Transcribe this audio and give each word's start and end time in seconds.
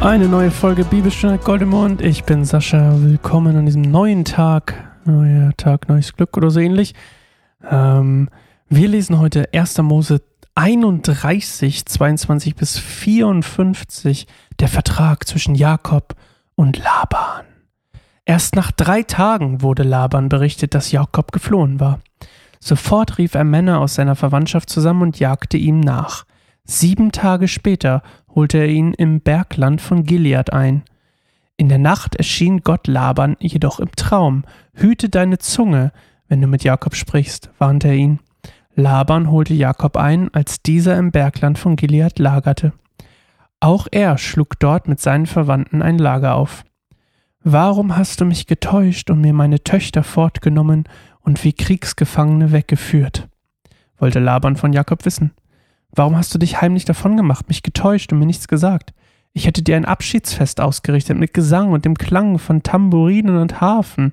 Eine 0.00 0.28
neue 0.28 0.50
Folge 0.50 0.84
Bibelstunde 0.84 1.36
Goldemond. 1.36 2.00
Ich 2.00 2.24
bin 2.24 2.46
Sascha. 2.46 2.94
Willkommen 3.02 3.54
an 3.54 3.66
diesem 3.66 3.82
neuen 3.82 4.24
Tag. 4.24 4.74
Neuer 5.04 5.52
Tag, 5.58 5.90
neues 5.90 6.14
Glück 6.14 6.38
oder 6.38 6.50
so 6.50 6.58
ähnlich. 6.58 6.94
Ähm, 7.70 8.30
wir 8.70 8.88
lesen 8.88 9.18
heute 9.18 9.52
1. 9.52 9.76
Mose 9.82 10.22
31, 10.54 11.84
22 11.84 12.56
bis 12.56 12.78
54, 12.78 14.26
der 14.58 14.68
Vertrag 14.68 15.28
zwischen 15.28 15.54
Jakob 15.54 16.14
und 16.54 16.78
Laban. 16.78 17.44
Erst 18.24 18.56
nach 18.56 18.72
drei 18.72 19.02
Tagen 19.02 19.60
wurde 19.60 19.82
Laban 19.82 20.30
berichtet, 20.30 20.74
dass 20.74 20.92
Jakob 20.92 21.30
geflohen 21.30 21.78
war. 21.78 22.00
Sofort 22.58 23.18
rief 23.18 23.34
er 23.34 23.44
Männer 23.44 23.80
aus 23.80 23.96
seiner 23.96 24.16
Verwandtschaft 24.16 24.70
zusammen 24.70 25.02
und 25.02 25.20
jagte 25.20 25.58
ihm 25.58 25.80
nach. 25.80 26.24
Sieben 26.72 27.10
Tage 27.10 27.48
später 27.48 28.00
holte 28.32 28.58
er 28.58 28.68
ihn 28.68 28.94
im 28.94 29.20
Bergland 29.20 29.80
von 29.80 30.04
Gilead 30.04 30.52
ein. 30.52 30.84
In 31.56 31.68
der 31.68 31.78
Nacht 31.78 32.14
erschien 32.14 32.60
Gott 32.60 32.86
Laban 32.86 33.36
jedoch 33.40 33.80
im 33.80 33.90
Traum. 33.96 34.44
Hüte 34.72 35.08
deine 35.08 35.38
Zunge, 35.38 35.90
wenn 36.28 36.40
du 36.40 36.46
mit 36.46 36.62
Jakob 36.62 36.94
sprichst, 36.94 37.50
warnte 37.58 37.88
er 37.88 37.94
ihn. 37.94 38.20
Laban 38.76 39.32
holte 39.32 39.52
Jakob 39.52 39.96
ein, 39.96 40.32
als 40.32 40.62
dieser 40.62 40.96
im 40.96 41.10
Bergland 41.10 41.58
von 41.58 41.74
Gilead 41.74 42.20
lagerte. 42.20 42.72
Auch 43.58 43.88
er 43.90 44.16
schlug 44.16 44.56
dort 44.60 44.86
mit 44.86 45.00
seinen 45.00 45.26
Verwandten 45.26 45.82
ein 45.82 45.98
Lager 45.98 46.36
auf. 46.36 46.62
Warum 47.42 47.96
hast 47.96 48.20
du 48.20 48.24
mich 48.24 48.46
getäuscht 48.46 49.10
und 49.10 49.20
mir 49.20 49.32
meine 49.32 49.64
Töchter 49.64 50.04
fortgenommen 50.04 50.84
und 51.18 51.42
wie 51.42 51.52
Kriegsgefangene 51.52 52.52
weggeführt? 52.52 53.28
wollte 53.98 54.20
Laban 54.20 54.54
von 54.54 54.72
Jakob 54.72 55.04
wissen. 55.04 55.32
Warum 55.92 56.16
hast 56.16 56.34
du 56.34 56.38
dich 56.38 56.60
heimlich 56.60 56.84
davongemacht, 56.84 57.48
mich 57.48 57.62
getäuscht 57.62 58.12
und 58.12 58.18
mir 58.18 58.26
nichts 58.26 58.48
gesagt? 58.48 58.92
Ich 59.32 59.46
hätte 59.46 59.62
dir 59.62 59.76
ein 59.76 59.84
Abschiedsfest 59.84 60.60
ausgerichtet 60.60 61.16
mit 61.16 61.34
Gesang 61.34 61.72
und 61.72 61.84
dem 61.84 61.96
Klang 61.96 62.38
von 62.38 62.62
Tamburinen 62.62 63.36
und 63.36 63.60
Harfen. 63.60 64.12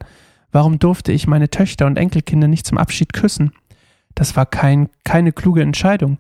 Warum 0.52 0.80
durfte 0.80 1.12
ich 1.12 1.28
meine 1.28 1.50
Töchter 1.50 1.86
und 1.86 1.98
Enkelkinder 1.98 2.48
nicht 2.48 2.68
zum 2.68 2.78
Abschied 2.78 3.14
küssen? 3.14 3.52
Das 4.16 4.36
war 4.36 4.46
kein, 4.46 4.90
keine 5.04 5.32
kluge 5.32 5.62
Entscheidung. 5.62 6.20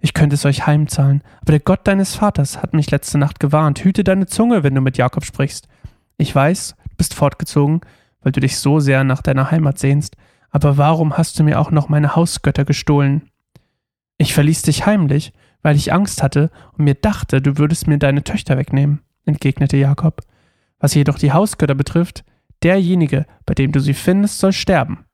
Ich 0.00 0.14
könnte 0.14 0.34
es 0.34 0.44
euch 0.44 0.66
heimzahlen, 0.66 1.22
aber 1.40 1.52
der 1.52 1.60
Gott 1.60 1.86
deines 1.86 2.14
Vaters 2.14 2.62
hat 2.62 2.72
mich 2.72 2.90
letzte 2.90 3.18
Nacht 3.18 3.40
gewarnt. 3.40 3.80
Hüte 3.80 4.04
deine 4.04 4.26
Zunge, 4.26 4.62
wenn 4.62 4.74
du 4.74 4.80
mit 4.80 4.96
Jakob 4.96 5.24
sprichst. 5.24 5.68
Ich 6.18 6.34
weiß, 6.34 6.76
du 6.90 6.96
bist 6.96 7.14
fortgezogen, 7.14 7.80
weil 8.20 8.32
du 8.32 8.40
dich 8.40 8.58
so 8.58 8.80
sehr 8.80 9.04
nach 9.04 9.22
deiner 9.22 9.50
Heimat 9.50 9.78
sehnst, 9.78 10.16
aber 10.50 10.76
warum 10.76 11.18
hast 11.18 11.38
du 11.38 11.42
mir 11.42 11.58
auch 11.58 11.70
noch 11.70 11.88
meine 11.88 12.16
Hausgötter 12.16 12.64
gestohlen? 12.64 13.30
Ich 14.18 14.34
verließ 14.34 14.62
dich 14.62 14.84
heimlich, 14.84 15.32
weil 15.62 15.76
ich 15.76 15.92
Angst 15.92 16.22
hatte 16.22 16.50
und 16.76 16.84
mir 16.84 16.94
dachte, 16.94 17.40
du 17.40 17.56
würdest 17.56 17.86
mir 17.86 17.98
deine 17.98 18.24
Töchter 18.24 18.58
wegnehmen, 18.58 19.00
entgegnete 19.24 19.76
Jakob. 19.76 20.22
Was 20.80 20.94
jedoch 20.94 21.18
die 21.18 21.32
Hausgötter 21.32 21.76
betrifft, 21.76 22.24
derjenige, 22.62 23.26
bei 23.46 23.54
dem 23.54 23.72
du 23.72 23.80
sie 23.80 23.94
findest, 23.94 24.40
soll 24.40 24.52
sterben. 24.52 25.04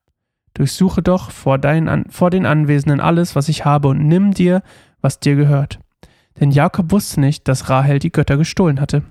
Durchsuche 0.54 1.02
doch 1.02 1.30
vor, 1.30 1.58
dein, 1.58 2.06
vor 2.10 2.30
den 2.30 2.46
Anwesenden 2.46 3.00
alles, 3.00 3.36
was 3.36 3.48
ich 3.48 3.64
habe, 3.64 3.88
und 3.88 4.06
nimm 4.06 4.32
dir, 4.32 4.62
was 5.00 5.20
dir 5.20 5.36
gehört. 5.36 5.80
Denn 6.40 6.50
Jakob 6.50 6.90
wusste 6.90 7.20
nicht, 7.20 7.46
dass 7.48 7.68
Rahel 7.68 7.98
die 7.98 8.12
Götter 8.12 8.36
gestohlen 8.36 8.80
hatte. 8.80 9.02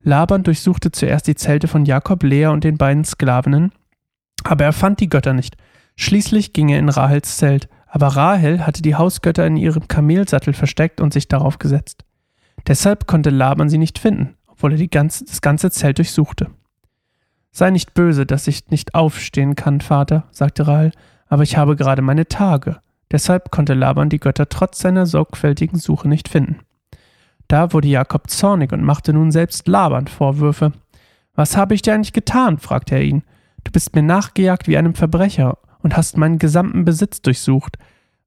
Laban 0.00 0.42
durchsuchte 0.42 0.90
zuerst 0.90 1.28
die 1.28 1.36
Zelte 1.36 1.68
von 1.68 1.84
Jakob, 1.84 2.22
Lea 2.24 2.46
und 2.46 2.64
den 2.64 2.76
beiden 2.76 3.04
Sklavinnen, 3.04 3.72
aber 4.42 4.64
er 4.64 4.72
fand 4.72 4.98
die 4.98 5.08
Götter 5.08 5.32
nicht. 5.32 5.56
Schließlich 5.94 6.52
ging 6.52 6.70
er 6.70 6.78
in 6.78 6.88
Rahels 6.88 7.36
Zelt, 7.36 7.68
aber 7.94 8.08
Rahel 8.08 8.66
hatte 8.66 8.80
die 8.80 8.94
Hausgötter 8.94 9.46
in 9.46 9.58
ihrem 9.58 9.86
Kamelsattel 9.86 10.54
versteckt 10.54 11.02
und 11.02 11.12
sich 11.12 11.28
darauf 11.28 11.58
gesetzt. 11.58 12.06
Deshalb 12.66 13.06
konnte 13.06 13.28
Laban 13.28 13.68
sie 13.68 13.76
nicht 13.76 13.98
finden, 13.98 14.34
obwohl 14.46 14.72
er 14.72 14.88
ganze, 14.88 15.26
das 15.26 15.42
ganze 15.42 15.70
Zelt 15.70 15.98
durchsuchte. 15.98 16.48
Sei 17.50 17.68
nicht 17.68 17.92
böse, 17.92 18.24
dass 18.24 18.46
ich 18.46 18.70
nicht 18.70 18.94
aufstehen 18.94 19.56
kann, 19.56 19.82
Vater, 19.82 20.24
sagte 20.30 20.66
Rahel, 20.66 20.92
aber 21.28 21.42
ich 21.42 21.58
habe 21.58 21.76
gerade 21.76 22.00
meine 22.00 22.26
Tage. 22.26 22.80
Deshalb 23.10 23.50
konnte 23.50 23.74
Laban 23.74 24.08
die 24.08 24.20
Götter 24.20 24.48
trotz 24.48 24.78
seiner 24.78 25.04
sorgfältigen 25.04 25.78
Suche 25.78 26.08
nicht 26.08 26.30
finden. 26.30 26.60
Da 27.46 27.74
wurde 27.74 27.88
Jakob 27.88 28.30
zornig 28.30 28.72
und 28.72 28.82
machte 28.82 29.12
nun 29.12 29.30
selbst 29.30 29.68
Laban 29.68 30.06
Vorwürfe. 30.06 30.72
Was 31.34 31.58
habe 31.58 31.74
ich 31.74 31.82
dir 31.82 31.92
eigentlich 31.92 32.14
getan? 32.14 32.56
fragte 32.56 32.94
er 32.94 33.02
ihn. 33.02 33.22
Du 33.64 33.70
bist 33.70 33.94
mir 33.94 34.02
nachgejagt 34.02 34.66
wie 34.66 34.78
einem 34.78 34.94
Verbrecher 34.94 35.58
und 35.82 35.96
hast 35.96 36.16
meinen 36.16 36.38
gesamten 36.38 36.84
Besitz 36.84 37.22
durchsucht. 37.22 37.76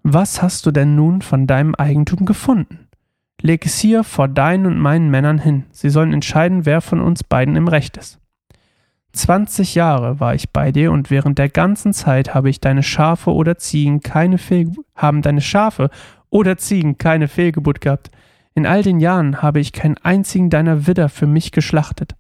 Was 0.04 0.42
hast 0.42 0.66
du 0.66 0.72
denn 0.72 0.96
nun 0.96 1.22
von 1.22 1.48
deinem 1.48 1.76
Eigentum 1.76 2.26
gefunden? 2.26 2.88
Leg 3.42 3.66
es 3.66 3.80
hier 3.80 4.04
vor 4.04 4.28
deinen 4.28 4.66
und 4.66 4.80
meinen 4.80 5.10
Männern 5.10 5.40
hin. 5.40 5.66
Sie 5.72 5.90
sollen 5.90 6.14
entscheiden, 6.14 6.66
wer 6.66 6.82
von 6.82 7.02
uns 7.02 7.24
beiden 7.24 7.56
im 7.56 7.68
Recht 7.68 7.98
ist. 7.98 8.20
Zwanzig 9.12 9.76
Jahre 9.76 10.20
war 10.20 10.36
ich 10.36 10.50
bei 10.50 10.72
dir 10.72 10.92
und 10.92 11.10
während 11.10 11.38
der 11.38 11.50
ganzen 11.50 11.94
Zeit 11.94 12.34
habe 12.34 12.50
ich 12.50 12.60
deine 12.60 12.84
Schafe 12.84 13.34
oder 13.34 13.58
Ziegen 13.58 14.02
keine 14.02 14.38
Fehl 14.38 14.72
haben 14.94 15.22
deine 15.22 15.42
Schafe 15.42 15.90
oder 16.30 16.58
Ziegen 16.58 16.98
keine 16.98 17.30
Fehlgeburt 17.30 17.80
gehabt. 17.80 18.12
In 18.56 18.66
all 18.66 18.84
den 18.84 19.00
Jahren 19.00 19.42
habe 19.42 19.60
ich 19.60 19.72
keinen 19.72 19.98
einzigen 19.98 20.50
deiner 20.50 20.86
Widder 20.86 21.08
für 21.08 21.28
mich 21.28 21.52
geschlachtet. 21.52 22.16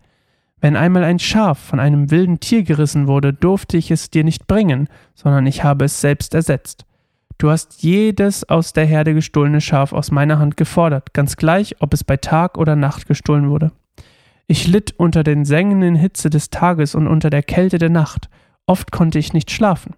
Wenn 0.61 0.75
einmal 0.75 1.03
ein 1.03 1.19
Schaf 1.19 1.59
von 1.59 1.79
einem 1.79 2.11
wilden 2.11 2.39
Tier 2.39 2.63
gerissen 2.63 3.07
wurde, 3.07 3.33
durfte 3.33 3.77
ich 3.77 3.91
es 3.91 4.09
dir 4.09 4.23
nicht 4.23 4.47
bringen, 4.47 4.87
sondern 5.13 5.45
ich 5.45 5.63
habe 5.63 5.85
es 5.85 6.01
selbst 6.01 6.33
ersetzt. 6.33 6.85
Du 7.37 7.49
hast 7.49 7.83
jedes 7.83 8.47
aus 8.47 8.71
der 8.71 8.85
Herde 8.85 9.13
gestohlene 9.13 9.59
Schaf 9.59 9.91
aus 9.91 10.09
meiner 10.11 10.39
Hand 10.39 10.55
gefordert, 10.55 11.13
ganz 11.13 11.35
gleich, 11.35 11.75
ob 11.81 11.93
es 11.93 12.05
bei 12.05 12.15
Tag 12.15 12.57
oder 12.57 12.77
Nacht 12.77 13.07
gestohlen 13.07 13.49
wurde. 13.49 13.73
Ich 14.47 14.67
litt 14.67 14.93
unter 14.97 15.23
den 15.23 15.43
sengenden 15.43 15.95
Hitze 15.95 16.29
des 16.29 16.49
Tages 16.49 16.95
und 16.95 17.07
unter 17.07 17.29
der 17.29 17.43
Kälte 17.43 17.77
der 17.77 17.89
Nacht. 17.89 18.29
Oft 18.65 18.91
konnte 18.91 19.19
ich 19.19 19.33
nicht 19.33 19.51
schlafen. 19.51 19.95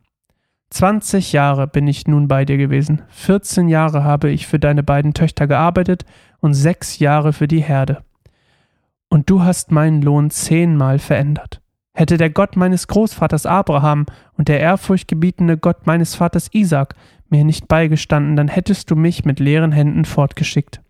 Zwanzig 0.69 1.31
Jahre 1.31 1.67
bin 1.67 1.87
ich 1.87 2.07
nun 2.07 2.27
bei 2.27 2.43
dir 2.43 2.57
gewesen. 2.57 3.03
Vierzehn 3.09 3.67
Jahre 3.67 4.03
habe 4.03 4.31
ich 4.31 4.47
für 4.47 4.59
deine 4.59 4.83
beiden 4.83 5.13
Töchter 5.13 5.47
gearbeitet 5.47 6.05
und 6.39 6.55
sechs 6.55 6.99
Jahre 6.99 7.33
für 7.33 7.47
die 7.47 7.61
Herde 7.61 8.03
und 9.09 9.29
du 9.29 9.43
hast 9.43 9.71
meinen 9.71 10.01
Lohn 10.01 10.29
zehnmal 10.29 10.99
verändert. 10.99 11.61
Hätte 11.93 12.17
der 12.17 12.29
Gott 12.29 12.55
meines 12.55 12.87
Großvaters 12.87 13.45
Abraham 13.45 14.05
und 14.33 14.47
der 14.47 14.59
ehrfurchtgebietende 14.59 15.57
Gott 15.57 15.87
meines 15.87 16.15
Vaters 16.15 16.49
Isaac 16.53 16.93
mir 17.29 17.43
nicht 17.43 17.67
beigestanden, 17.67 18.35
dann 18.35 18.47
hättest 18.47 18.91
du 18.91 18.95
mich 18.95 19.25
mit 19.25 19.39
leeren 19.39 19.71
Händen 19.71 20.05
fortgeschickt. 20.05 20.81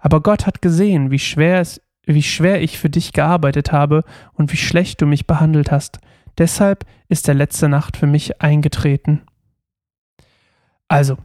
Aber 0.00 0.22
Gott 0.22 0.46
hat 0.46 0.62
gesehen, 0.62 1.10
wie 1.10 1.18
schwer 1.18 1.60
es, 1.60 1.80
wie 2.04 2.22
schwer 2.22 2.62
ich 2.62 2.78
für 2.78 2.88
dich 2.88 3.12
gearbeitet 3.12 3.72
habe 3.72 4.04
und 4.32 4.52
wie 4.52 4.56
schlecht 4.56 5.00
du 5.00 5.06
mich 5.06 5.26
behandelt 5.26 5.70
hast. 5.70 5.98
Deshalb 6.38 6.86
ist 7.08 7.28
der 7.28 7.34
letzte 7.34 7.68
Nacht 7.68 7.96
für 7.96 8.06
mich 8.06 8.40
eingetreten. 8.40 9.22
Also, 10.88 11.16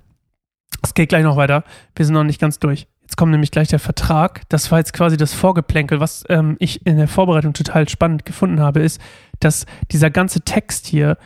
es 0.81 0.93
geht 0.93 1.09
gleich 1.09 1.23
noch 1.23 1.37
weiter. 1.37 1.63
Wir 1.95 2.05
sind 2.05 2.15
noch 2.15 2.23
nicht 2.23 2.41
ganz 2.41 2.59
durch. 2.59 2.87
Jetzt 3.11 3.17
kommt 3.17 3.33
nämlich 3.33 3.51
gleich 3.51 3.67
der 3.67 3.79
Vertrag. 3.79 4.43
Das 4.47 4.71
war 4.71 4.77
jetzt 4.79 4.93
quasi 4.93 5.17
das 5.17 5.33
Vorgeplänkel. 5.33 5.99
Was 5.99 6.23
ähm, 6.29 6.55
ich 6.59 6.85
in 6.85 6.95
der 6.95 7.09
Vorbereitung 7.09 7.51
total 7.51 7.89
spannend 7.89 8.23
gefunden 8.23 8.61
habe, 8.61 8.79
ist, 8.79 9.01
dass 9.41 9.65
dieser 9.91 10.09
ganze 10.09 10.39
Text 10.43 10.87
hier 10.87 11.17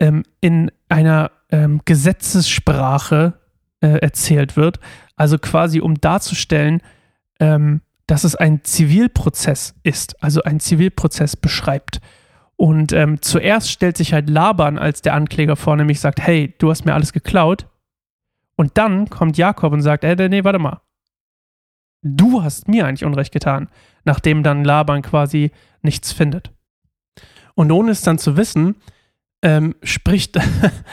ähm, 0.00 0.22
in 0.40 0.70
einer 0.88 1.32
ähm, 1.50 1.82
Gesetzessprache 1.84 3.34
äh, 3.82 3.98
erzählt 3.98 4.56
wird. 4.56 4.80
Also 5.16 5.36
quasi, 5.36 5.82
um 5.82 6.00
darzustellen, 6.00 6.80
ähm, 7.40 7.82
dass 8.06 8.24
es 8.24 8.36
ein 8.36 8.64
Zivilprozess 8.64 9.74
ist, 9.82 10.24
also 10.24 10.44
ein 10.44 10.60
Zivilprozess 10.60 11.36
beschreibt. 11.36 12.00
Und 12.56 12.94
ähm, 12.94 13.20
zuerst 13.20 13.70
stellt 13.70 13.98
sich 13.98 14.14
halt 14.14 14.30
Laban 14.30 14.78
als 14.78 15.02
der 15.02 15.12
Ankläger 15.12 15.56
vor, 15.56 15.76
nämlich 15.76 16.00
sagt, 16.00 16.22
hey, 16.22 16.54
du 16.56 16.70
hast 16.70 16.86
mir 16.86 16.94
alles 16.94 17.12
geklaut. 17.12 17.66
Und 18.56 18.78
dann 18.78 19.10
kommt 19.10 19.36
Jakob 19.36 19.74
und 19.74 19.82
sagt, 19.82 20.04
hey, 20.04 20.16
nee, 20.30 20.42
warte 20.42 20.58
mal, 20.58 20.80
du 22.04 22.42
hast 22.42 22.68
mir 22.68 22.86
eigentlich 22.86 23.04
Unrecht 23.04 23.32
getan, 23.32 23.68
nachdem 24.04 24.42
dann 24.42 24.62
Laban 24.62 25.02
quasi 25.02 25.50
nichts 25.82 26.12
findet. 26.12 26.52
Und 27.54 27.72
ohne 27.72 27.90
es 27.90 28.02
dann 28.02 28.18
zu 28.18 28.36
wissen, 28.36 28.76
ähm, 29.42 29.74
spricht 29.82 30.38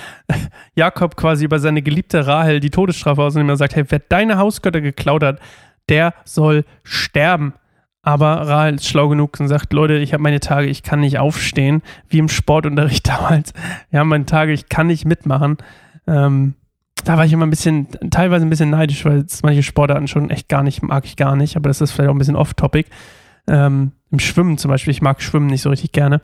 Jakob 0.75 1.15
quasi 1.15 1.45
über 1.45 1.59
seine 1.59 1.81
geliebte 1.81 2.25
Rahel 2.25 2.59
die 2.59 2.69
Todesstrafe 2.69 3.21
aus, 3.21 3.35
indem 3.35 3.49
er 3.49 3.57
sagt, 3.57 3.75
hey, 3.75 3.85
wer 3.87 3.99
deine 3.99 4.37
Hausgötter 4.37 4.81
geklaut 4.81 5.23
hat, 5.23 5.39
der 5.89 6.13
soll 6.25 6.65
sterben. 6.83 7.53
Aber 8.03 8.47
Rahel 8.47 8.75
ist 8.75 8.87
schlau 8.87 9.09
genug 9.09 9.39
und 9.39 9.47
sagt, 9.47 9.73
Leute, 9.73 9.97
ich 9.97 10.13
habe 10.13 10.23
meine 10.23 10.39
Tage, 10.39 10.67
ich 10.67 10.81
kann 10.81 11.01
nicht 11.01 11.19
aufstehen, 11.19 11.81
wie 12.09 12.17
im 12.17 12.29
Sportunterricht 12.29 13.07
damals. 13.07 13.53
Wir 13.89 13.99
haben 13.99 14.09
meine 14.09 14.25
Tage, 14.25 14.53
ich 14.53 14.69
kann 14.69 14.87
nicht 14.87 15.05
mitmachen. 15.05 15.57
Ähm, 16.07 16.55
da 17.03 17.17
war 17.17 17.25
ich 17.25 17.33
immer 17.33 17.45
ein 17.45 17.49
bisschen, 17.49 17.87
teilweise 18.09 18.45
ein 18.45 18.49
bisschen 18.49 18.69
neidisch, 18.69 19.05
weil 19.05 19.25
manche 19.43 19.63
Sportarten 19.63 20.07
schon 20.07 20.29
echt 20.29 20.49
gar 20.49 20.63
nicht, 20.63 20.81
mag 20.81 21.05
ich 21.05 21.15
gar 21.15 21.35
nicht, 21.35 21.55
aber 21.55 21.69
das 21.69 21.81
ist 21.81 21.91
vielleicht 21.91 22.09
auch 22.09 22.15
ein 22.15 22.19
bisschen 22.19 22.35
off-topic. 22.35 22.89
Ähm, 23.47 23.91
Im 24.11 24.19
Schwimmen 24.19 24.57
zum 24.57 24.69
Beispiel, 24.69 24.91
ich 24.91 25.01
mag 25.01 25.21
Schwimmen 25.21 25.47
nicht 25.47 25.61
so 25.61 25.69
richtig 25.69 25.91
gerne. 25.91 26.21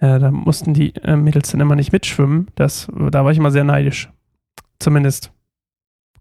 Äh, 0.00 0.18
da 0.18 0.30
mussten 0.30 0.74
die 0.74 0.94
äh, 0.96 1.16
Mädels 1.16 1.50
dann 1.50 1.60
immer 1.60 1.76
nicht 1.76 1.92
mitschwimmen. 1.92 2.48
Das, 2.54 2.88
da 3.10 3.24
war 3.24 3.32
ich 3.32 3.38
immer 3.38 3.50
sehr 3.50 3.64
neidisch. 3.64 4.10
Zumindest 4.78 5.32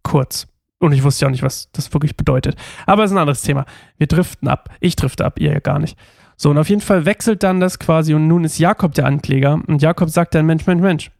kurz. 0.03 0.47
Und 0.79 0.91
ich 0.91 1.03
wusste 1.03 1.25
ja 1.25 1.27
auch 1.27 1.31
nicht, 1.31 1.43
was 1.43 1.71
das 1.71 1.91
wirklich 1.93 2.15
bedeutet. 2.15 2.55
Aber 2.85 3.03
es 3.03 3.11
ist 3.11 3.15
ein 3.15 3.19
anderes 3.19 3.41
Thema. 3.41 3.65
Wir 3.97 4.07
driften 4.07 4.47
ab. 4.47 4.69
Ich 4.79 4.95
drifte 4.95 5.25
ab, 5.25 5.39
ihr 5.39 5.51
ja 5.51 5.59
gar 5.59 5.79
nicht. 5.79 5.97
So, 6.35 6.51
und 6.51 6.57
auf 6.59 6.69
jeden 6.69 6.81
Fall 6.81 7.05
wechselt 7.05 7.41
dann 7.41 7.59
das 7.59 7.79
quasi 7.79 8.13
und 8.13 8.27
nun 8.27 8.43
ist 8.43 8.59
Jakob 8.59 8.93
der 8.93 9.07
Ankläger 9.07 9.59
und 9.65 9.81
Jakob 9.81 10.09
sagt 10.11 10.35
dann, 10.35 10.45
Mensch, 10.45 10.67
Mensch, 10.67 10.81
Mensch, 10.81 11.11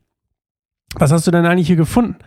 was 0.93 1.11
hast 1.11 1.25
du 1.25 1.31
denn 1.31 1.45
eigentlich 1.45 1.65
hier 1.65 1.75
gefunden? 1.75 2.17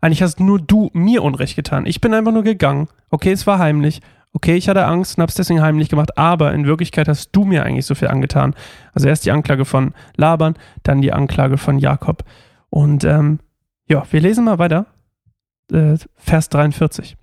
Eigentlich 0.00 0.22
hast 0.22 0.40
nur 0.40 0.60
du 0.60 0.90
mir 0.92 1.22
Unrecht 1.22 1.56
getan. 1.56 1.86
Ich 1.86 2.00
bin 2.00 2.14
einfach 2.14 2.32
nur 2.32 2.42
gegangen. 2.42 2.88
Okay, 3.10 3.32
es 3.32 3.46
war 3.46 3.58
heimlich. 3.58 4.00
Okay, 4.32 4.54
ich 4.54 4.68
hatte 4.68 4.86
Angst 4.86 5.18
und 5.18 5.22
hab's 5.22 5.34
deswegen 5.34 5.60
heimlich 5.60 5.88
gemacht, 5.88 6.16
aber 6.16 6.54
in 6.54 6.64
Wirklichkeit 6.64 7.08
hast 7.08 7.30
du 7.32 7.44
mir 7.44 7.64
eigentlich 7.64 7.86
so 7.86 7.96
viel 7.96 8.08
angetan. 8.08 8.54
Also 8.94 9.08
erst 9.08 9.24
die 9.26 9.32
Anklage 9.32 9.64
von 9.64 9.92
Laban, 10.16 10.54
dann 10.84 11.02
die 11.02 11.12
Anklage 11.12 11.58
von 11.58 11.78
Jakob. 11.78 12.24
Und 12.70 13.02
ähm, 13.04 13.40
ja, 13.88 14.04
wir 14.10 14.20
lesen 14.20 14.44
mal 14.44 14.58
weiter. 14.58 14.86
Äh, 15.72 15.96
Vers 16.16 16.48
43. 16.48 17.16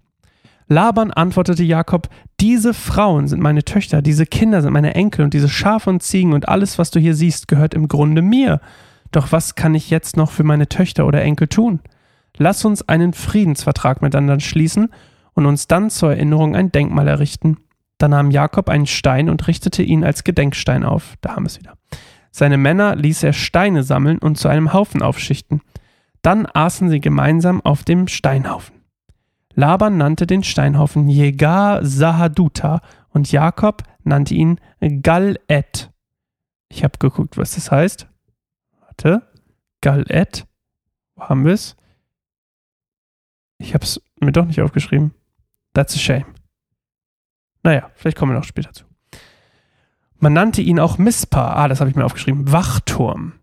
Laban 0.68 1.12
antwortete 1.12 1.64
Jakob, 1.64 2.10
diese 2.42 2.74
Frauen 2.74 3.30
sind 3.30 3.42
meine 3.42 3.64
Töchter, 3.64 4.02
diese 4.02 4.26
Kinder 4.26 4.62
sind 4.62 4.74
meine 4.74 4.96
Enkel 4.96 5.24
und 5.24 5.34
diese 5.34 5.48
Schafe 5.48 5.90
und 5.90 6.04
Ziegen 6.04 6.34
und 6.34 6.50
alles, 6.50 6.78
was 6.78 6.92
du 6.92 7.00
hier 7.00 7.16
siehst, 7.16 7.48
gehört 7.48 7.74
im 7.74 7.88
Grunde 7.88 8.22
mir. 8.22 8.60
Doch 9.12 9.32
was 9.32 9.56
kann 9.56 9.76
ich 9.76 9.90
jetzt 9.90 10.18
noch 10.18 10.30
für 10.30 10.44
meine 10.44 10.68
Töchter 10.68 11.08
oder 11.08 11.22
Enkel 11.22 11.48
tun? 11.48 11.80
Lass 12.38 12.64
uns 12.66 12.88
einen 12.88 13.14
Friedensvertrag 13.14 14.02
miteinander 14.02 14.40
schließen 14.40 14.90
und 15.34 15.46
uns 15.46 15.68
dann 15.68 15.90
zur 15.90 16.12
Erinnerung 16.12 16.56
ein 16.56 16.72
Denkmal 16.72 17.08
errichten. 17.08 17.58
Da 17.98 18.08
nahm 18.08 18.32
Jakob 18.32 18.70
einen 18.70 18.86
Stein 18.86 19.30
und 19.30 19.48
richtete 19.48 19.84
ihn 19.84 20.04
als 20.04 20.24
Gedenkstein 20.24 20.84
auf. 20.84 21.16
Da 21.22 21.36
haben 21.36 21.44
wir 21.44 21.48
es 21.48 21.60
wieder. 21.60 21.74
Seine 22.32 22.58
Männer 22.58 22.96
ließ 22.96 23.24
er 23.24 23.34
Steine 23.34 23.84
sammeln 23.84 24.20
und 24.20 24.38
zu 24.38 24.48
einem 24.48 24.74
Haufen 24.74 25.02
aufschichten. 25.02 25.62
Dann 26.22 26.46
aßen 26.46 26.90
sie 26.90 27.00
gemeinsam 27.00 27.62
auf 27.62 27.84
dem 27.84 28.08
Steinhaufen. 28.08 28.76
Laban 29.56 29.98
nannte 29.98 30.28
den 30.28 30.44
Steinhaufen 30.44 31.08
Jegar 31.10 31.84
Sahaduta 31.84 32.82
und 33.10 33.32
Jakob 33.32 33.84
nannte 34.04 34.36
ihn 34.36 34.60
Gal-Ed. 34.82 35.90
Ich 36.70 36.84
habe 36.84 36.98
geguckt, 37.00 37.38
was 37.38 37.56
das 37.56 37.72
heißt. 37.72 38.08
Warte. 38.82 39.24
Gal-Ed. 39.82 40.46
Wo 41.16 41.24
haben 41.24 41.46
wir 41.46 41.54
es? 41.54 41.77
Ich 43.58 43.74
habe 43.74 43.84
es 43.84 44.02
mir 44.20 44.32
doch 44.32 44.46
nicht 44.46 44.62
aufgeschrieben. 44.62 45.14
That's 45.74 45.96
a 45.96 46.00
shame. 46.00 46.26
Naja, 47.64 47.90
vielleicht 47.96 48.18
kommen 48.18 48.32
wir 48.32 48.38
noch 48.38 48.46
später 48.46 48.72
zu. 48.72 48.86
Man 50.20 50.34
nannte 50.34 50.62
ihn 50.62 50.80
auch 50.80 50.98
Mispa. 50.98 51.54
Ah, 51.54 51.68
das 51.68 51.80
habe 51.80 51.90
ich 51.90 51.96
mir 51.96 52.06
aufgeschrieben. 52.06 52.52
Wachturm. 52.52 53.34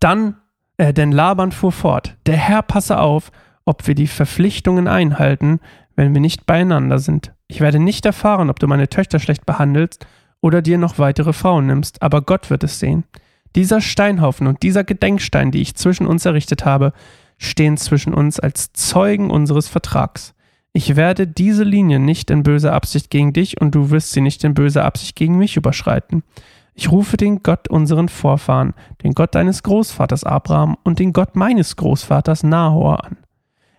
Dann, 0.00 0.36
äh, 0.76 0.92
denn 0.92 1.12
Laban 1.12 1.52
fuhr 1.52 1.72
fort. 1.72 2.16
Der 2.26 2.36
Herr 2.36 2.62
passe 2.62 2.98
auf, 2.98 3.32
ob 3.64 3.86
wir 3.86 3.94
die 3.94 4.06
Verpflichtungen 4.06 4.86
einhalten, 4.86 5.60
wenn 5.96 6.14
wir 6.14 6.20
nicht 6.20 6.46
beieinander 6.46 6.98
sind. 6.98 7.32
Ich 7.48 7.60
werde 7.60 7.78
nicht 7.78 8.06
erfahren, 8.06 8.50
ob 8.50 8.58
du 8.58 8.66
meine 8.66 8.88
Töchter 8.88 9.18
schlecht 9.18 9.46
behandelst 9.46 10.06
oder 10.40 10.62
dir 10.62 10.78
noch 10.78 10.98
weitere 10.98 11.32
Frauen 11.32 11.66
nimmst, 11.66 12.02
aber 12.02 12.22
Gott 12.22 12.50
wird 12.50 12.62
es 12.64 12.78
sehen. 12.78 13.04
Dieser 13.54 13.80
Steinhaufen 13.80 14.46
und 14.46 14.62
dieser 14.62 14.84
Gedenkstein, 14.84 15.50
die 15.50 15.62
ich 15.62 15.74
zwischen 15.74 16.06
uns 16.06 16.26
errichtet 16.26 16.64
habe, 16.64 16.92
stehen 17.38 17.76
zwischen 17.76 18.14
uns 18.14 18.40
als 18.40 18.72
Zeugen 18.72 19.30
unseres 19.30 19.68
Vertrags. 19.68 20.34
Ich 20.72 20.94
werde 20.94 21.26
diese 21.26 21.64
Linie 21.64 21.98
nicht 21.98 22.30
in 22.30 22.42
böser 22.42 22.72
Absicht 22.74 23.10
gegen 23.10 23.32
dich 23.32 23.60
und 23.60 23.74
du 23.74 23.90
wirst 23.90 24.12
sie 24.12 24.20
nicht 24.20 24.44
in 24.44 24.54
böser 24.54 24.84
Absicht 24.84 25.16
gegen 25.16 25.38
mich 25.38 25.56
überschreiten. 25.56 26.22
Ich 26.74 26.90
rufe 26.92 27.16
den 27.16 27.42
Gott 27.42 27.68
unseren 27.68 28.10
Vorfahren, 28.10 28.74
den 29.02 29.12
Gott 29.12 29.34
deines 29.34 29.62
Großvaters 29.62 30.24
Abraham 30.24 30.76
und 30.82 30.98
den 30.98 31.14
Gott 31.14 31.34
meines 31.34 31.76
Großvaters 31.76 32.42
Nahor 32.42 33.04
an. 33.06 33.16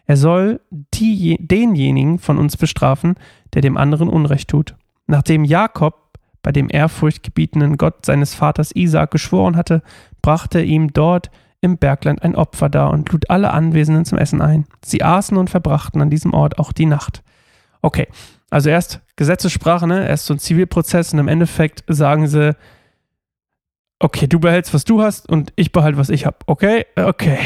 Er 0.07 0.17
soll 0.17 0.61
die, 0.71 1.37
denjenigen 1.39 2.17
von 2.17 2.39
uns 2.39 2.57
bestrafen, 2.57 3.15
der 3.53 3.61
dem 3.61 3.77
anderen 3.77 4.09
Unrecht 4.09 4.49
tut. 4.49 4.75
Nachdem 5.05 5.43
Jakob 5.43 6.07
bei 6.41 6.51
dem 6.51 6.69
ehrfurchtgebietenden 6.71 7.77
Gott 7.77 8.05
seines 8.05 8.33
Vaters 8.33 8.71
Isaak 8.71 9.11
geschworen 9.11 9.57
hatte, 9.57 9.83
brachte 10.21 10.59
er 10.59 10.65
ihm 10.65 10.93
dort 10.93 11.29
im 11.61 11.77
Bergland 11.77 12.21
ein 12.23 12.35
Opfer 12.35 12.69
dar 12.69 12.91
und 12.91 13.11
lud 13.11 13.29
alle 13.29 13.51
Anwesenden 13.51 14.05
zum 14.05 14.17
Essen 14.17 14.41
ein. 14.41 14.65
Sie 14.83 15.03
aßen 15.03 15.37
und 15.37 15.49
verbrachten 15.49 16.01
an 16.01 16.09
diesem 16.09 16.33
Ort 16.33 16.59
auch 16.59 16.71
die 16.71 16.85
Nacht. 16.85 17.23
Okay, 17.81 18.07
also 18.49 18.69
erst 18.69 19.01
Gesetzessprache, 19.15 19.87
ne? 19.87 20.07
erst 20.07 20.25
so 20.25 20.33
ein 20.33 20.39
Zivilprozess 20.39 21.13
und 21.13 21.19
im 21.19 21.27
Endeffekt 21.27 21.83
sagen 21.87 22.27
sie, 22.27 22.55
okay, 23.99 24.27
du 24.27 24.39
behältst, 24.39 24.73
was 24.73 24.85
du 24.85 25.01
hast 25.01 25.27
und 25.27 25.51
ich 25.55 25.71
behalte, 25.71 25.97
was 25.97 26.09
ich 26.09 26.25
habe. 26.25 26.37
Okay, 26.45 26.85
okay. 26.95 27.39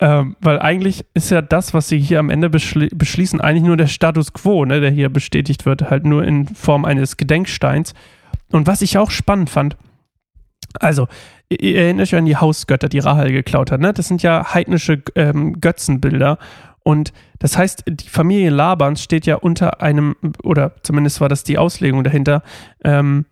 Ähm, 0.00 0.36
weil 0.40 0.58
eigentlich 0.58 1.06
ist 1.14 1.30
ja 1.30 1.40
das, 1.40 1.72
was 1.72 1.88
sie 1.88 1.98
hier 1.98 2.18
am 2.18 2.28
Ende 2.28 2.50
beschli 2.50 2.88
beschließen, 2.92 3.40
eigentlich 3.40 3.62
nur 3.62 3.76
der 3.76 3.86
Status 3.86 4.32
quo, 4.32 4.64
ne, 4.64 4.80
der 4.80 4.90
hier 4.90 5.08
bestätigt 5.08 5.66
wird, 5.66 5.88
halt 5.88 6.04
nur 6.04 6.24
in 6.24 6.48
Form 6.48 6.84
eines 6.84 7.16
Gedenksteins. 7.16 7.94
Und 8.50 8.66
was 8.66 8.82
ich 8.82 8.98
auch 8.98 9.10
spannend 9.10 9.50
fand, 9.50 9.76
also, 10.80 11.06
ihr 11.60 11.82
erinnert 11.82 12.08
euch 12.08 12.14
an 12.14 12.26
die 12.26 12.36
Hausgötter, 12.36 12.88
die 12.88 12.98
Rahel 12.98 13.32
geklaut 13.32 13.70
hat, 13.70 13.80
ne? 13.80 13.92
Das 13.92 14.08
sind 14.08 14.22
ja 14.22 14.54
heidnische 14.54 15.02
ähm, 15.14 15.60
Götzenbilder. 15.60 16.38
Und 16.82 17.12
das 17.38 17.56
heißt, 17.56 17.84
die 17.88 18.08
Familie 18.08 18.50
Labans 18.50 19.02
steht 19.02 19.26
ja 19.26 19.36
unter 19.36 19.80
einem, 19.80 20.16
oder 20.42 20.76
zumindest 20.82 21.20
war 21.20 21.28
das 21.28 21.42
die 21.42 21.58
Auslegung 21.58 22.04
dahinter, 22.04 22.42
ähm, 22.84 23.24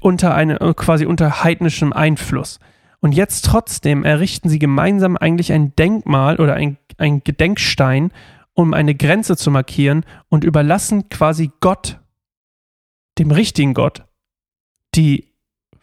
unter 0.00 0.34
eine, 0.34 0.56
quasi 0.74 1.06
unter 1.06 1.44
heidnischem 1.44 1.92
Einfluss. 1.92 2.58
Und 3.00 3.12
jetzt 3.12 3.44
trotzdem 3.44 4.04
errichten 4.04 4.48
sie 4.48 4.58
gemeinsam 4.58 5.16
eigentlich 5.16 5.52
ein 5.52 5.76
Denkmal 5.76 6.40
oder 6.40 6.54
ein, 6.54 6.78
ein 6.98 7.22
Gedenkstein, 7.22 8.10
um 8.54 8.74
eine 8.74 8.94
Grenze 8.94 9.36
zu 9.36 9.50
markieren 9.50 10.04
und 10.28 10.42
überlassen 10.42 11.08
quasi 11.08 11.52
Gott, 11.60 12.00
dem 13.18 13.30
richtigen 13.30 13.74
Gott, 13.74 14.04
die 14.94 15.32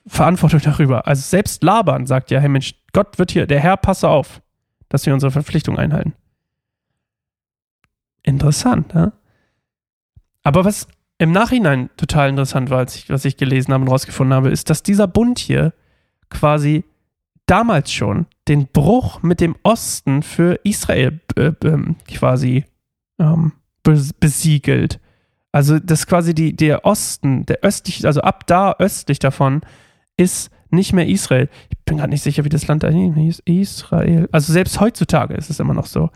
Verantwortung 0.05 0.61
darüber. 0.61 1.07
Also 1.07 1.21
selbst 1.21 1.63
Laban 1.63 2.05
sagt 2.05 2.31
ja, 2.31 2.39
hey 2.39 2.49
Mensch, 2.49 2.75
Gott 2.91 3.17
wird 3.19 3.31
hier, 3.31 3.47
der 3.47 3.59
Herr, 3.59 3.77
passe 3.77 4.09
auf, 4.09 4.41
dass 4.89 5.05
wir 5.05 5.13
unsere 5.13 5.31
Verpflichtung 5.31 5.77
einhalten. 5.77 6.13
Interessant, 8.21 8.93
ja? 8.93 9.13
Aber 10.43 10.65
was 10.65 10.87
im 11.17 11.31
Nachhinein 11.31 11.89
total 11.95 12.29
interessant 12.29 12.69
war, 12.69 12.83
ich, 12.83 13.09
was 13.09 13.25
ich 13.25 13.37
gelesen 13.37 13.73
habe 13.73 13.83
und 13.83 13.89
rausgefunden 13.89 14.33
habe, 14.33 14.49
ist, 14.49 14.69
dass 14.69 14.83
dieser 14.83 15.07
Bund 15.07 15.39
hier 15.39 15.73
quasi 16.29 16.83
damals 17.45 17.91
schon 17.91 18.25
den 18.47 18.67
Bruch 18.67 19.21
mit 19.21 19.39
dem 19.39 19.55
Osten 19.63 20.23
für 20.23 20.59
Israel 20.63 21.19
äh, 21.37 21.53
äh, 21.63 21.95
quasi 22.07 22.65
ähm, 23.19 23.53
besiegelt. 23.83 24.99
Also 25.51 25.79
das 25.79 26.07
quasi 26.07 26.33
die, 26.33 26.55
der 26.55 26.85
Osten, 26.85 27.45
der 27.45 27.59
östlich, 27.61 28.05
also 28.05 28.21
ab 28.21 28.47
da 28.47 28.75
östlich 28.79 29.19
davon 29.19 29.61
ist 30.17 30.51
nicht 30.69 30.93
mehr 30.93 31.07
Israel. 31.07 31.49
Ich 31.69 31.77
bin 31.85 31.97
gerade 31.97 32.09
nicht 32.09 32.23
sicher, 32.23 32.45
wie 32.45 32.49
das 32.49 32.67
Land 32.67 32.83
da 32.83 32.89
hieß. 32.89 33.41
Israel. 33.45 34.27
Also 34.31 34.53
selbst 34.53 34.79
heutzutage 34.79 35.35
ist 35.35 35.49
es 35.49 35.59
immer 35.59 35.73
noch 35.73 35.85
so. 35.85 36.09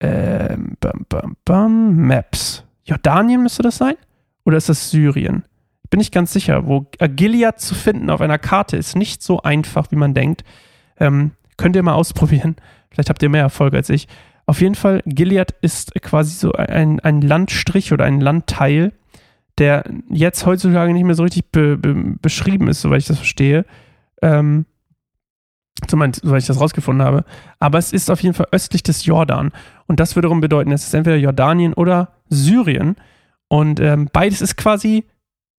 Ähm, 0.00 0.76
bam, 0.80 1.04
bam, 1.08 1.36
bam, 1.44 1.96
Maps. 1.96 2.64
Jordanien 2.84 3.42
müsste 3.42 3.62
das 3.62 3.76
sein? 3.76 3.94
Oder 4.44 4.56
ist 4.56 4.68
das 4.68 4.90
Syrien? 4.90 5.44
bin 5.90 6.00
ich 6.00 6.12
ganz 6.12 6.32
sicher, 6.32 6.66
wo 6.66 6.86
Gilead 6.98 7.60
zu 7.60 7.74
finden 7.74 8.10
auf 8.10 8.20
einer 8.20 8.38
Karte 8.38 8.76
ist 8.76 8.96
nicht 8.96 9.22
so 9.22 9.42
einfach, 9.42 9.90
wie 9.90 9.96
man 9.96 10.14
denkt. 10.14 10.44
Ähm, 10.98 11.32
könnt 11.56 11.76
ihr 11.76 11.82
mal 11.82 11.94
ausprobieren. 11.94 12.56
Vielleicht 12.90 13.10
habt 13.10 13.22
ihr 13.22 13.28
mehr 13.28 13.42
Erfolg 13.42 13.74
als 13.74 13.90
ich. 13.90 14.06
Auf 14.46 14.60
jeden 14.60 14.76
Fall, 14.76 15.02
Gilead 15.04 15.54
ist 15.60 15.92
quasi 16.00 16.34
so 16.34 16.52
ein, 16.52 17.00
ein 17.00 17.20
Landstrich 17.20 17.92
oder 17.92 18.04
ein 18.04 18.20
Landteil, 18.20 18.92
der 19.60 19.84
jetzt 20.08 20.46
heutzutage 20.46 20.92
nicht 20.92 21.04
mehr 21.04 21.14
so 21.14 21.22
richtig 21.22 21.50
be, 21.52 21.76
be, 21.76 21.94
beschrieben 22.20 22.66
ist, 22.68 22.80
soweit 22.80 23.02
ich 23.02 23.06
das 23.06 23.18
verstehe. 23.18 23.64
Ähm, 24.22 24.66
zumindest, 25.86 26.24
soweit 26.24 26.42
ich 26.42 26.48
das 26.48 26.60
rausgefunden 26.60 27.06
habe. 27.06 27.24
Aber 27.58 27.78
es 27.78 27.92
ist 27.92 28.10
auf 28.10 28.22
jeden 28.22 28.34
Fall 28.34 28.48
östlich 28.50 28.82
des 28.82 29.04
Jordan. 29.04 29.52
Und 29.86 30.00
das 30.00 30.16
wiederum 30.16 30.40
bedeuten, 30.40 30.72
es 30.72 30.84
ist 30.84 30.94
entweder 30.94 31.16
Jordanien 31.16 31.74
oder 31.74 32.14
Syrien. 32.28 32.96
Und 33.48 33.80
ähm, 33.80 34.08
beides 34.12 34.40
ist 34.40 34.56
quasi 34.56 35.04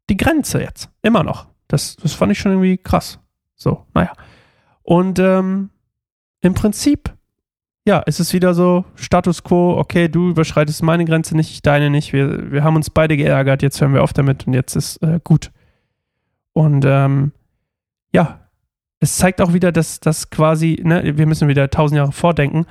die 0.10 0.18
Grenze 0.18 0.62
jetzt. 0.62 0.90
Immer 1.02 1.24
noch. 1.24 1.48
Das, 1.68 1.96
das 1.96 2.14
fand 2.14 2.32
ich 2.32 2.40
schon 2.40 2.52
irgendwie 2.52 2.78
krass. 2.78 3.20
So, 3.56 3.86
naja. 3.94 4.14
Und 4.82 5.20
ähm, 5.20 5.70
im 6.42 6.54
Prinzip, 6.54 7.14
ja, 7.86 8.04
es 8.06 8.20
ist 8.20 8.34
wieder 8.34 8.54
so 8.54 8.86
Status 8.96 9.44
quo, 9.44 9.78
okay, 9.78 10.08
du 10.08 10.30
überschreitest 10.30 10.84
meine 10.84 11.06
Grenze 11.06 11.36
nicht, 11.36 11.52
ich 11.52 11.62
deine 11.62 11.90
nicht. 11.90 12.14
Wir, 12.14 12.52
wir 12.52 12.64
haben 12.64 12.76
uns 12.76 12.90
beide 12.90 13.18
geärgert, 13.18 13.64
jetzt 13.64 13.82
hören 13.82 13.94
wir 13.94 14.04
auf 14.04 14.14
damit 14.14 14.46
und 14.46 14.54
jetzt 14.54 14.76
ist 14.76 15.02
äh, 15.02 15.20
gut. 15.24 15.52
Und 16.54 16.86
ähm, 16.86 17.32
ja, 18.14 18.42
es 19.00 19.18
zeigt 19.18 19.42
auch 19.42 19.54
wieder, 19.54 19.72
dass 19.72 20.00
das 20.00 20.30
quasi, 20.30 20.80
ne, 20.84 21.18
wir 21.18 21.26
müssen 21.26 21.48
wieder 21.48 21.70
tausend 21.70 21.98
Jahre 21.98 22.12
vordenken, 22.12 22.68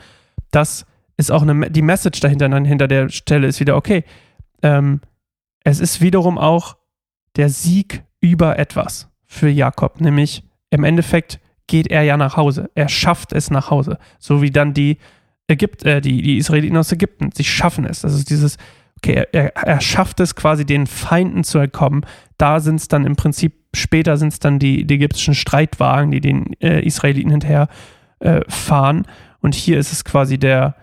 dass 0.52 0.86
es 1.16 1.30
auch 1.30 1.42
eine, 1.42 1.70
die 1.70 1.82
Message 1.82 2.20
dahinter, 2.20 2.48
hinter 2.64 2.86
der 2.86 3.08
Stelle 3.08 3.48
ist 3.48 3.58
wieder, 3.58 3.76
okay, 3.76 4.04
ähm, 4.62 5.00
es 5.64 5.80
ist 5.80 6.00
wiederum 6.00 6.38
auch 6.38 6.76
der 7.36 7.48
Sieg 7.48 8.04
über 8.20 8.58
etwas 8.58 9.08
für 9.26 9.48
Jakob, 9.48 10.00
nämlich 10.00 10.44
im 10.70 10.84
Endeffekt 10.84 11.40
geht 11.70 11.86
er 11.86 12.02
ja 12.02 12.16
nach 12.16 12.36
Hause. 12.36 12.68
Er 12.74 12.88
schafft 12.88 13.32
es 13.32 13.50
nach 13.50 13.70
Hause. 13.70 13.98
So 14.18 14.42
wie 14.42 14.50
dann 14.50 14.74
die 14.74 14.98
Ägypt, 15.46 15.84
äh, 15.84 16.00
die, 16.00 16.20
die 16.20 16.36
Israeliten 16.36 16.76
aus 16.76 16.90
Ägypten. 16.90 17.30
Sie 17.32 17.44
schaffen 17.44 17.86
es. 17.86 18.00
Das 18.00 18.12
ist 18.12 18.28
dieses, 18.28 18.58
okay, 18.98 19.24
er, 19.32 19.56
er 19.56 19.80
schafft 19.80 20.18
es 20.18 20.34
quasi 20.34 20.66
den 20.66 20.88
Feinden 20.88 21.44
zu 21.44 21.58
entkommen. 21.58 22.04
Da 22.38 22.58
sind 22.58 22.80
es 22.80 22.88
dann 22.88 23.06
im 23.06 23.14
Prinzip, 23.14 23.54
später 23.72 24.16
sind 24.16 24.32
es 24.32 24.40
dann 24.40 24.58
die, 24.58 24.84
die, 24.84 24.96
ägyptischen 24.96 25.34
Streitwagen, 25.34 26.10
die 26.10 26.20
den 26.20 26.54
äh, 26.60 26.84
Israeliten 26.84 27.30
hinterher 27.30 27.68
äh, 28.18 28.40
fahren. 28.48 29.06
Und 29.40 29.54
hier 29.54 29.78
ist 29.78 29.92
es 29.92 30.04
quasi 30.04 30.38
der, 30.38 30.74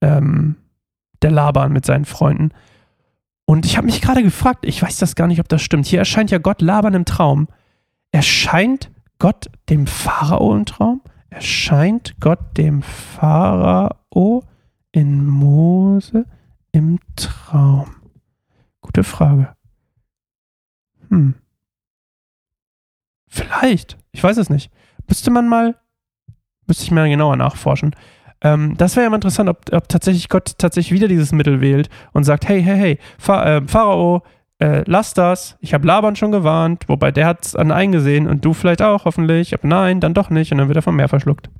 ähm, 0.00 0.56
der 1.22 1.30
Laban 1.30 1.72
mit 1.72 1.86
seinen 1.86 2.04
Freunden. 2.04 2.50
Und 3.44 3.64
ich 3.64 3.76
habe 3.76 3.86
mich 3.86 4.00
gerade 4.00 4.24
gefragt, 4.24 4.66
ich 4.66 4.82
weiß 4.82 4.98
das 4.98 5.14
gar 5.14 5.28
nicht, 5.28 5.38
ob 5.38 5.48
das 5.48 5.62
stimmt. 5.62 5.86
Hier 5.86 6.00
erscheint 6.00 6.32
ja 6.32 6.38
Gott 6.38 6.62
Laban 6.62 6.94
im 6.94 7.04
Traum. 7.04 7.46
Erscheint 8.10 8.90
Gott 9.22 9.46
dem 9.68 9.86
Pharao 9.86 10.52
im 10.52 10.66
Traum? 10.66 11.00
Erscheint 11.30 12.16
Gott 12.18 12.58
dem 12.58 12.82
Pharao 12.82 14.42
in 14.90 15.28
Mose 15.28 16.26
im 16.72 16.98
Traum? 17.14 18.02
Gute 18.80 19.04
Frage. 19.04 19.54
Hm. 21.08 21.36
Vielleicht. 23.28 23.96
Ich 24.10 24.24
weiß 24.24 24.38
es 24.38 24.50
nicht. 24.50 24.72
Müsste 25.06 25.30
man 25.30 25.46
mal, 25.46 25.76
müsste 26.66 26.82
ich 26.82 26.90
mal 26.90 27.08
genauer 27.08 27.36
nachforschen. 27.36 27.94
Ähm, 28.40 28.76
das 28.76 28.96
wäre 28.96 29.04
ja 29.04 29.10
mal 29.10 29.18
interessant, 29.18 29.48
ob, 29.48 29.72
ob, 29.72 29.88
tatsächlich 29.88 30.30
Gott 30.30 30.58
tatsächlich 30.58 30.90
wieder 30.90 31.06
dieses 31.06 31.30
Mittel 31.30 31.60
wählt 31.60 31.90
und 32.12 32.24
sagt, 32.24 32.48
hey, 32.48 32.60
hey, 32.60 32.76
hey, 32.76 32.98
Pha 33.18 33.58
äh, 33.58 33.68
Pharao, 33.68 34.24
äh, 34.62 34.84
lass 34.86 35.12
das. 35.12 35.56
Ich 35.60 35.74
habe 35.74 35.86
Laban 35.86 36.14
schon 36.14 36.30
gewarnt, 36.30 36.84
wobei 36.88 37.10
der 37.10 37.26
hat 37.26 37.44
es 37.44 37.52
dann 37.52 37.72
eingesehen 37.72 38.28
und 38.28 38.44
du 38.44 38.52
vielleicht 38.52 38.80
auch, 38.80 39.04
hoffentlich. 39.04 39.54
Aber 39.54 39.66
nein, 39.66 39.98
dann 40.00 40.14
doch 40.14 40.30
nicht 40.30 40.52
und 40.52 40.58
dann 40.58 40.68
wird 40.68 40.76
er 40.76 40.82
vom 40.82 40.96
Meer 40.96 41.08
verschluckt. 41.08 41.50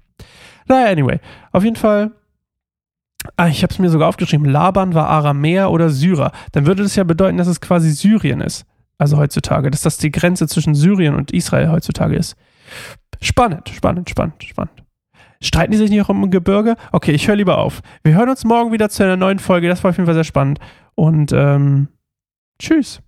Naja, 0.69 0.91
anyway. 0.91 1.19
Auf 1.51 1.65
jeden 1.65 1.77
Fall 1.77 2.13
Ah, 3.37 3.47
ich 3.47 3.63
habe 3.63 3.73
es 3.73 3.79
mir 3.79 3.89
sogar 3.89 4.09
aufgeschrieben. 4.09 4.49
Laban 4.49 4.95
war 4.95 5.09
Aramäer 5.09 5.71
oder 5.71 5.91
Syrer. 5.91 6.33
Dann 6.51 6.67
würde 6.67 6.83
das 6.83 6.97
ja 6.97 7.05
bedeuten, 7.05 7.37
dass 7.37 7.47
es 7.47 7.61
quasi 7.61 7.93
Syrien 7.93 8.41
ist. 8.41 8.67
Also 8.99 9.17
heutzutage. 9.17 9.71
Dass 9.71 9.83
das 9.83 9.97
die 9.97 10.11
Grenze 10.11 10.49
zwischen 10.49 10.75
Syrien 10.75 11.15
und 11.15 11.31
Israel 11.31 11.71
heutzutage 11.71 12.17
ist. 12.17 12.35
Spannend, 13.21 13.69
spannend, 13.69 14.11
spannend, 14.11 14.43
spannend. 14.43 14.83
Streiten 15.41 15.71
die 15.71 15.79
sich 15.79 15.91
nicht 15.91 16.03
auch 16.03 16.11
im 16.11 16.33
Gebirge? 16.33 16.75
Okay, 16.91 17.13
ich 17.13 17.29
höre 17.29 17.37
lieber 17.37 17.59
auf. 17.59 17.81
Wir 18.03 18.15
hören 18.15 18.29
uns 18.29 18.45
morgen 18.45 18.73
wieder 18.73 18.89
zu 18.89 19.05
einer 19.05 19.17
neuen 19.17 19.39
Folge. 19.39 19.69
Das 19.69 19.85
war 19.85 19.91
auf 19.91 19.97
jeden 19.97 20.07
Fall 20.07 20.15
sehr 20.15 20.25
spannend. 20.25 20.59
Und 20.97 21.33
ähm, 21.33 21.87
tschüss. 22.59 23.01